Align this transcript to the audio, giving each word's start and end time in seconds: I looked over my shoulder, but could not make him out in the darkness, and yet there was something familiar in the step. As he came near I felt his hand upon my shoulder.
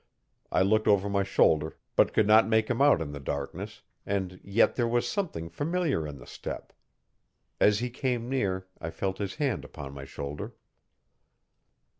I 0.51 0.63
looked 0.63 0.87
over 0.87 1.07
my 1.09 1.21
shoulder, 1.21 1.77
but 1.95 2.11
could 2.11 2.25
not 2.25 2.47
make 2.47 2.71
him 2.71 2.81
out 2.81 3.01
in 3.03 3.11
the 3.11 3.19
darkness, 3.19 3.83
and 4.03 4.39
yet 4.43 4.73
there 4.75 4.87
was 4.87 5.07
something 5.07 5.47
familiar 5.47 6.07
in 6.07 6.17
the 6.17 6.25
step. 6.25 6.73
As 7.59 7.77
he 7.77 7.91
came 7.91 8.27
near 8.27 8.65
I 8.79 8.89
felt 8.89 9.19
his 9.19 9.35
hand 9.35 9.63
upon 9.63 9.93
my 9.93 10.05
shoulder. 10.05 10.55